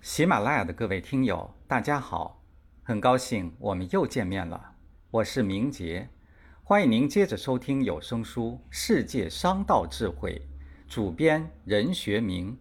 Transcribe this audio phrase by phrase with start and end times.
[0.00, 2.40] 喜马拉雅的各位听友，大家好，
[2.84, 4.76] 很高兴我们又见面了。
[5.10, 6.08] 我是明杰，
[6.62, 10.40] 欢迎您接着收听有声书《世界商道智慧》，
[10.92, 12.56] 主编任学明。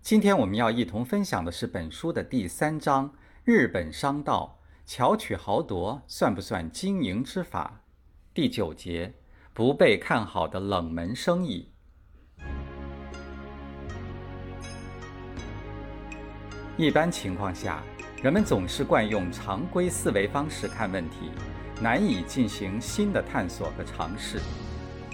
[0.00, 3.12] 今天我们要一同分享的是本书的第三章：
[3.44, 7.82] 日本商道巧取豪夺算不算经营之法？
[8.32, 9.12] 第九节：
[9.52, 11.73] 不被看好的冷门生意。
[16.76, 17.80] 一般情况下，
[18.20, 21.30] 人们总是惯用常规思维方式看问题，
[21.80, 24.40] 难以进行新的探索和尝试。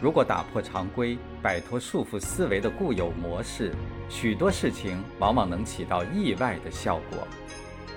[0.00, 3.74] 如果打破常规，摆脱束缚思维的固有模式，
[4.08, 7.28] 许多事情往往能起到意外的效果。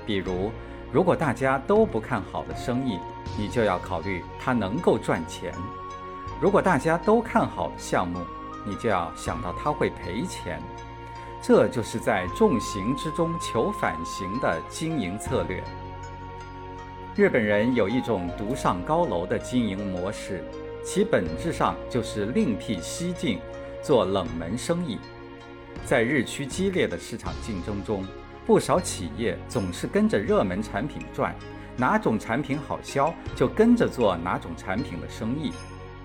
[0.05, 0.52] 比如，
[0.91, 2.99] 如果大家都不看好的生意，
[3.38, 5.54] 你就要考虑它能够赚钱；
[6.41, 8.20] 如果大家都看好项目，
[8.66, 10.62] 你就要想到它会赔钱。
[11.45, 15.61] 这就是在重形之中求反形的经营策略。
[17.18, 20.41] 日本人有一种独上高楼的经营模式，
[20.85, 23.41] 其本质上就是另辟蹊径，
[23.81, 24.98] 做冷门生意。
[25.84, 28.07] 在日趋激烈的市场竞争中，
[28.46, 31.35] 不少企业总是跟着热门产品转，
[31.75, 35.51] 哪种产品好销就跟着做哪种产品的生意。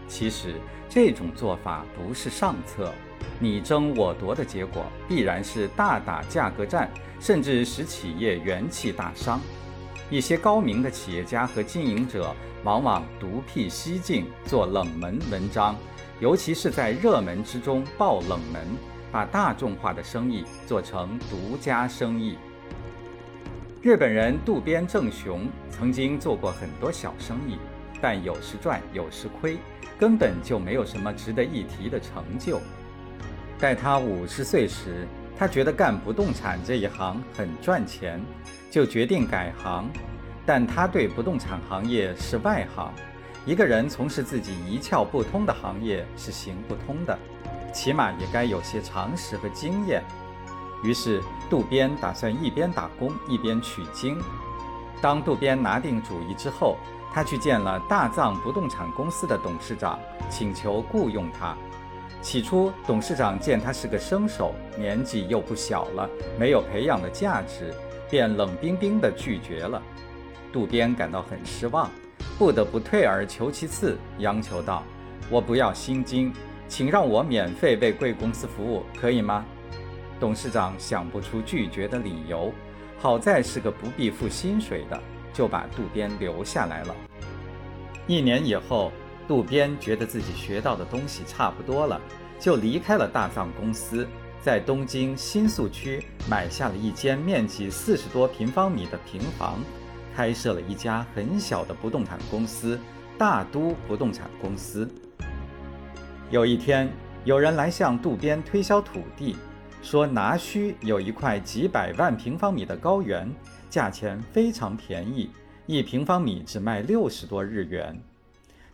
[0.08, 0.56] 其实
[0.88, 2.92] 这种做法不是上策。
[3.40, 9.40] 你争我夺的结果必然是大打价格战，甚至使企业元气大伤。
[10.10, 15.76] 一些高明的企业家和经营者往往独辟蹊径，做冷门文章，
[16.18, 18.66] 尤其是在热门之中爆冷门，
[19.12, 22.36] 把大众化的生意做成独家生意。
[23.80, 27.56] 日本人渡边正雄曾经做过很多小生意，
[28.00, 29.58] 但有时赚有时亏，
[29.96, 32.60] 根本就没有什么值得一提的成就。
[33.60, 35.06] 待他五十岁时，
[35.36, 38.20] 他觉得干不动产这一行很赚钱，
[38.70, 39.88] 就决定改行。
[40.46, 42.92] 但他对不动产行业是外行，
[43.44, 47.18] 一个人从事自己一窍不通的行业是行不通的，
[47.74, 50.02] 起码也该有些常识和经验。
[50.84, 51.20] 于是
[51.50, 54.16] 渡边打算一边打工一边取经。
[55.02, 56.76] 当渡边拿定主意之后，
[57.12, 59.98] 他去见了大藏不动产公司的董事长，
[60.30, 61.56] 请求雇佣他。
[62.20, 67.72] 起初，董事长见他是个生手，年纪又不小了，没有培养的价值，
[68.10, 69.80] 便冷冰冰地拒绝了。
[70.52, 71.88] 渡边感到很失望，
[72.36, 74.82] 不得不退而求其次，央求道
[75.30, 76.32] ：“我不要薪金，
[76.66, 79.46] 请让我免费为贵公司服务，可以吗？”
[80.18, 82.52] 董事长想不出拒绝的理由，
[82.98, 85.00] 好在是个不必付薪水的，
[85.32, 86.94] 就把渡边留下来了。
[88.08, 88.92] 一年以后。
[89.28, 92.00] 渡边觉得自己学到的东西差不多了，
[92.40, 94.08] 就离开了大藏公司，
[94.40, 99.58] 在东京新宿区买下了一间面积四十多平方米的平房，
[100.16, 102.80] 开设了一家很小的不动产公司——
[103.18, 104.88] 大都不动产公司。
[106.30, 106.90] 有一天，
[107.24, 109.36] 有人来向渡边推销土地，
[109.82, 113.30] 说拿须有一块几百万平方米的高原，
[113.68, 115.28] 价钱非常便宜，
[115.66, 117.94] 一平方米只卖六十多日元。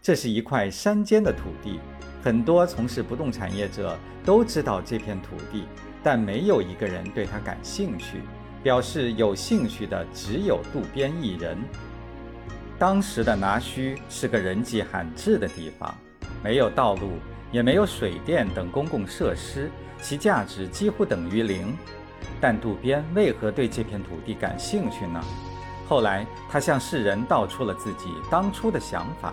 [0.05, 1.81] 这是一块山间的土地，
[2.23, 5.65] 很多从事不动产业者都知道这片土地，
[6.03, 8.21] 但没有一个人对它感兴趣。
[8.63, 11.57] 表示有兴趣的只有渡边一人。
[12.79, 15.95] 当时的拿须是个人迹罕至的地方，
[16.43, 17.13] 没有道路，
[17.51, 19.71] 也没有水电等公共设施，
[20.03, 21.75] 其价值几乎等于零。
[22.43, 25.19] 但渡边为何对这片土地感兴趣呢？
[25.89, 29.33] 后来他向世人道出了自己当初的想法。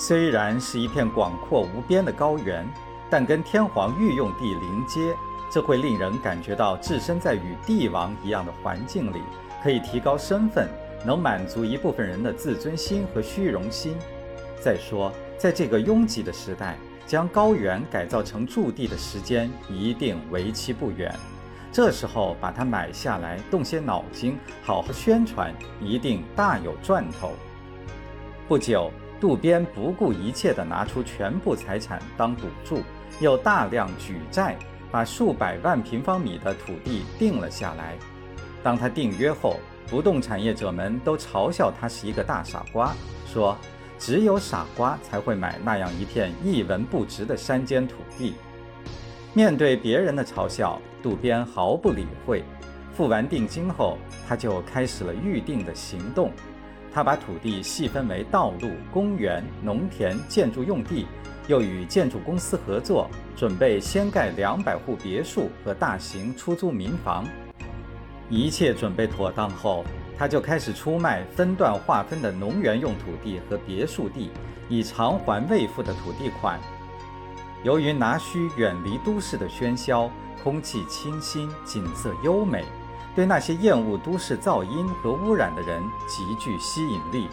[0.00, 2.64] 虽然是一片广阔无边的高原，
[3.10, 5.12] 但跟天皇御用地临街，
[5.50, 9.20] 这会令人感觉到置身在与帝王一样的环境里，
[9.60, 10.68] 可以提高身份，
[11.04, 13.96] 能满足一部分人的自尊心和虚荣心。
[14.62, 21.12] 再说，在这个拥挤的时代，将高原改造成驻地的时间一定为期不远。
[21.72, 27.32] 这时候把它买下来，动些脑筋，好好宣传，一定大有赚头。
[28.46, 28.92] 不久。
[29.20, 32.82] 渡边不顾一切地拿出全部财产当赌注，
[33.20, 34.56] 又大量举债，
[34.90, 37.96] 把数百万平方米的土地定了下来。
[38.62, 42.94] 当他订约后，不动产业者们都嘲笑他是一个大傻瓜，
[43.26, 43.56] 说
[43.98, 48.34] 只有傻瓜才会买那样一片一文不值的山间土地。
[49.34, 52.44] 面对别人的嘲笑，渡边毫不理会。
[52.92, 53.96] 付完定金后，
[54.28, 56.32] 他就开始了预定的行动。
[56.98, 61.06] 他把土地细分为道路、公园、农田、建筑用地，
[61.46, 67.24] 又与建筑公司合作，准备先盖两百户别墅和大型出租民房。
[68.28, 69.84] 一切准备妥当后，
[70.18, 74.32] 他就开始出卖分段划分的农园用土地和别墅地，
[74.68, 76.58] 以偿还未付的土地款。
[77.62, 80.10] 由于拿须远离都市的喧嚣，
[80.42, 82.64] 空气清新，景色优美，
[83.18, 87.26] 对那些厌恶都市噪音和污染的人极具吸引力。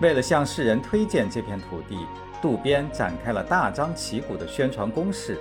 [0.00, 2.06] 为了向世人推荐这片土地，
[2.40, 5.36] 渡边展开了大张旗鼓的宣传攻势。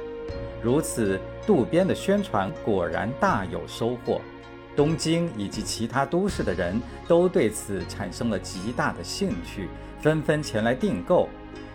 [0.64, 4.20] 如此，渡边的宣传果然大有收获。
[4.76, 9.70] 东京以及其他都市的人都对此产生了极大的兴趣，
[10.00, 11.30] 纷纷前来订购。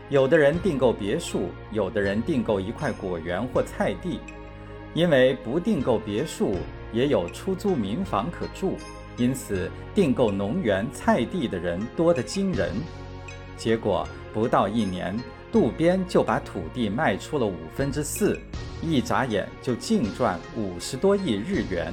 [0.08, 4.18] 有的人订购别墅，有的人订购一块果园或菜地。
[4.92, 6.56] 因为不订购别墅，
[6.96, 8.78] 也有出租民房可住，
[9.18, 12.72] 因此订购农园菜地的人多得惊人。
[13.54, 15.14] 结果不到一年，
[15.52, 18.40] 渡边就把土地卖出了五分之四，
[18.82, 21.92] 一眨眼就净赚五十多亿日元。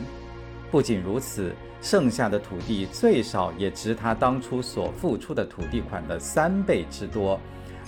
[0.72, 7.38] 不仅如此，剩下的土地最少也值他当初所付出的土地款的三倍之多，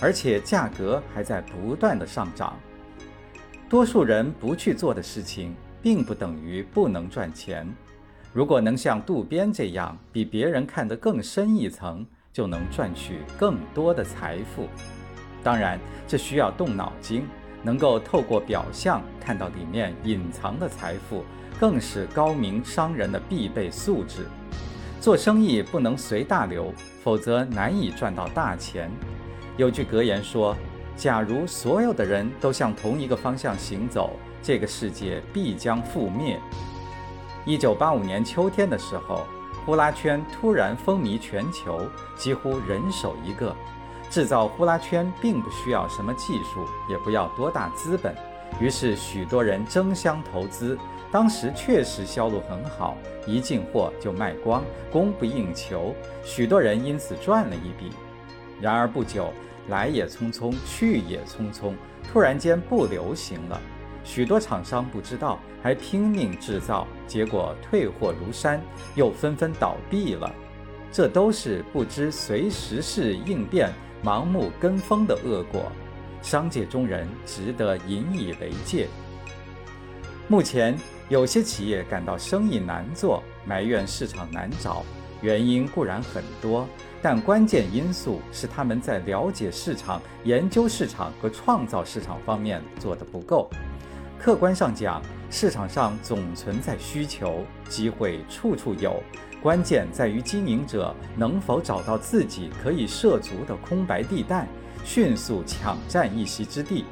[0.00, 2.60] 而且价格还在不断的上涨。
[3.70, 5.56] 多数人不去做的事情，
[5.86, 7.64] 并不等于不能赚钱。
[8.32, 14.66] 如果能像渡边这样，比别人看得更深一层，就能赚取更多的财富。
[15.44, 17.24] 当然，这需要动脑筋，
[17.62, 21.22] 能够透过表象看到里面隐藏的财富。
[21.60, 24.26] 更是高明商人的必备素质。
[25.00, 28.90] 做生意不能随大流，否则难以赚到大钱。
[29.56, 30.56] 有句格言说
[30.98, 36.40] ：“假如所有的人都向同一个方向行走，这个世界必将覆灭。”
[37.44, 39.26] 一九八五年秋天的时候，
[39.64, 41.80] 呼啦圈突然风靡全球，
[42.16, 43.52] 几乎人手一个。
[44.08, 48.14] 制造呼啦圈并不需要什么技术，也不要多大资本，
[48.60, 50.78] 于是许多人争相投资。
[51.10, 52.96] 当时确实销路很好，
[53.26, 55.92] 一进货就卖光，供不应求，
[56.22, 57.92] 许多人因此赚了一笔。
[58.60, 59.32] 然而不久，
[59.68, 61.74] 来也匆匆，去也匆匆，
[62.12, 63.60] 突然间不流行了。
[64.06, 68.58] 许多厂商不知道，还拼命制造，结果退货如山，
[68.94, 70.32] 又纷纷倒闭了。
[70.92, 73.70] 这都是不知随时势应变、
[74.04, 75.70] 盲目跟风的恶果。
[76.22, 78.86] 商界中人值得引以为戒。
[80.28, 80.78] 目前。
[81.08, 84.82] 有些企业感到生意难做，埋怨市场难找，
[85.22, 86.66] 原因固然很多，
[87.00, 93.48] 但关键因素是他们在了解市场、研究市场和创造市场方面做得不够。
[94.18, 99.02] 客观上讲，市场上总存在需求，机会处处有，
[99.42, 104.46] 关键在于经营者能否找到自己可以涉足的空白地带，
[104.84, 106.84] 迅速抢占一席之地。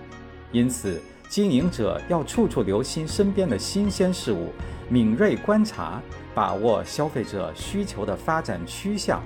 [0.53, 1.01] 因此。
[1.27, 4.53] 经营者要处处留心身边的新鲜事物，
[4.89, 6.01] 敏锐观察，
[6.33, 9.21] 把握消费者需求的发展趋向，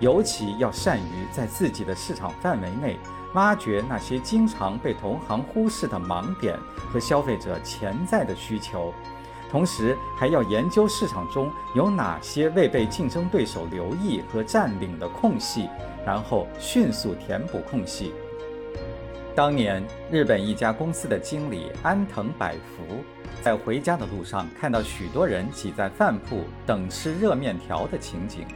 [0.00, 2.96] 尤其要善于在自己的市场范围内
[3.34, 6.58] 挖掘那些经常被同行忽视的盲点
[6.92, 8.92] 和消费者潜在的需求，
[9.50, 15.68] 同时还要研究市场中有哪些未被竞争对手留意和占领的空隙，
[16.04, 18.12] 然后迅速填补空隙。
[19.34, 23.02] 当年，日本一家公司的经理安藤百福，
[23.40, 28.46] 在回家的路上看到许多人挤在饭铺等吃热面条的情景，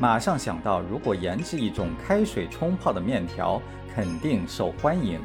[0.00, 3.62] 马上想到，如果研制一种开水冲泡的面条，
[3.94, 5.20] 肯定受欢迎。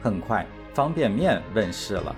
[0.00, 2.14] 很快，方便面问世了。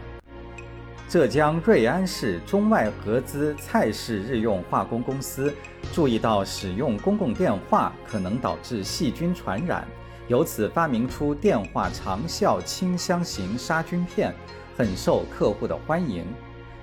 [1.09, 5.55] 浙江瑞安市中外合资蔡氏日用化工公司
[5.93, 9.87] 注意到，使用公共电话可能导致细菌传染。
[10.29, 14.35] 由此发明出电话长效清香型杀菌片，
[14.77, 16.27] 很受客户的欢迎。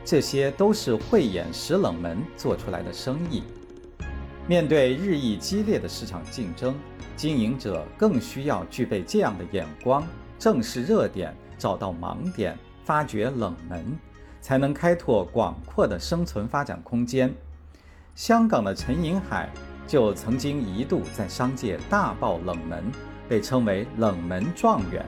[0.03, 3.43] 这些都是慧眼识冷门做出来的生意。
[4.47, 6.75] 面对日益激烈的市场竞争，
[7.15, 10.05] 经营者更需要具备这样的眼光：
[10.37, 13.97] 正视热点，找到盲点，发掘冷门，
[14.41, 17.33] 才能开拓广阔的生存发展空间。
[18.15, 19.49] 香港的陈银海
[19.87, 22.83] 就曾经一度在商界大爆冷门。
[23.25, 25.03] 被称为冷门状元。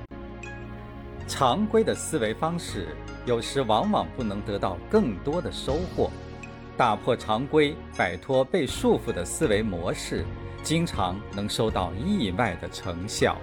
[1.28, 2.88] 常规的思维方式
[3.26, 6.10] 有时往往不能得到更多的收获，
[6.78, 10.26] 打破常规、摆脱被束缚的思维模式，
[10.62, 13.38] 经常能收到意外的成效。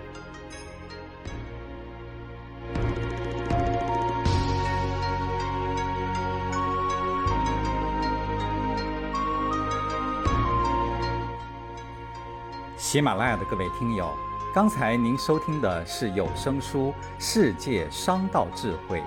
[12.76, 14.10] 喜马拉雅的各位听友。
[14.54, 19.00] 刚才您收听的是有声书《世界商道智慧》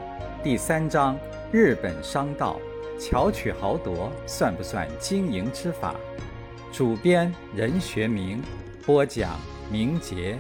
[0.44, 1.15] 第三章
[1.51, 2.60] 《日本商道》，
[2.99, 5.95] 巧取豪夺算不算经营之法？
[6.71, 8.41] 主编任学明，
[8.85, 9.39] 播讲
[9.71, 10.37] 明杰。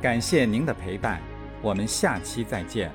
[0.00, 1.20] 感谢您的陪伴，
[1.62, 2.92] 我们下期再见。